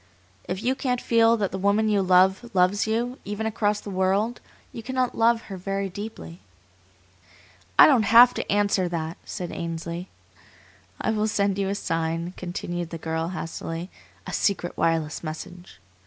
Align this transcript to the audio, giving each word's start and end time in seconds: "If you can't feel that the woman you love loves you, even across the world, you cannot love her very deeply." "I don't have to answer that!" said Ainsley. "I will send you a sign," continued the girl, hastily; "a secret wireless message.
"If 0.45 0.63
you 0.63 0.73
can't 0.73 0.99
feel 0.99 1.37
that 1.37 1.51
the 1.51 1.59
woman 1.59 1.87
you 1.87 2.01
love 2.01 2.49
loves 2.55 2.87
you, 2.87 3.19
even 3.23 3.45
across 3.45 3.79
the 3.79 3.91
world, 3.91 4.41
you 4.73 4.81
cannot 4.81 5.13
love 5.15 5.43
her 5.43 5.57
very 5.57 5.89
deeply." 5.89 6.39
"I 7.77 7.85
don't 7.85 8.01
have 8.09 8.33
to 8.33 8.51
answer 8.51 8.89
that!" 8.89 9.17
said 9.25 9.51
Ainsley. 9.51 10.09
"I 10.99 11.11
will 11.11 11.27
send 11.27 11.59
you 11.59 11.69
a 11.69 11.75
sign," 11.75 12.33
continued 12.35 12.89
the 12.89 12.97
girl, 12.97 13.27
hastily; 13.27 13.91
"a 14.25 14.33
secret 14.33 14.75
wireless 14.75 15.23
message. 15.23 15.79